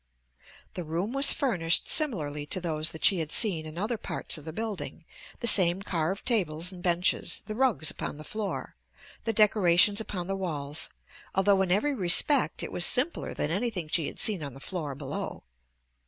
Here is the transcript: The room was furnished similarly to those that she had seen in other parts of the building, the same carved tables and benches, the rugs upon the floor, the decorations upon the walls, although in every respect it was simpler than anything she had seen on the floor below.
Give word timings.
The 0.73 0.83
room 0.83 1.13
was 1.13 1.31
furnished 1.31 1.87
similarly 1.87 2.47
to 2.47 2.59
those 2.59 2.89
that 2.91 3.05
she 3.05 3.19
had 3.19 3.31
seen 3.31 3.67
in 3.67 3.77
other 3.77 3.99
parts 3.99 4.35
of 4.35 4.45
the 4.45 4.51
building, 4.51 5.05
the 5.41 5.45
same 5.47 5.83
carved 5.83 6.25
tables 6.25 6.71
and 6.71 6.81
benches, 6.81 7.43
the 7.45 7.53
rugs 7.53 7.91
upon 7.91 8.17
the 8.17 8.23
floor, 8.23 8.75
the 9.25 9.31
decorations 9.33 10.01
upon 10.01 10.25
the 10.25 10.35
walls, 10.35 10.89
although 11.35 11.61
in 11.61 11.71
every 11.71 11.93
respect 11.93 12.63
it 12.63 12.71
was 12.71 12.83
simpler 12.83 13.35
than 13.35 13.51
anything 13.51 13.89
she 13.89 14.07
had 14.07 14.17
seen 14.17 14.41
on 14.41 14.55
the 14.55 14.59
floor 14.59 14.95
below. 14.95 15.43